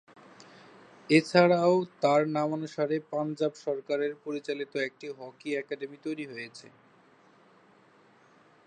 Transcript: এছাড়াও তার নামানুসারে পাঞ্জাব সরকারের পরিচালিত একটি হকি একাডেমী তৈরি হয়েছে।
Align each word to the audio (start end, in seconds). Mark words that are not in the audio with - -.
এছাড়াও 1.09 1.73
তার 2.01 2.21
নামানুসারে 2.29 2.97
পাঞ্জাব 3.11 3.53
সরকারের 3.65 4.13
পরিচালিত 4.25 4.73
একটি 4.87 5.07
হকি 5.19 5.49
একাডেমী 5.53 5.97
তৈরি 6.05 6.25
হয়েছে। 6.25 6.67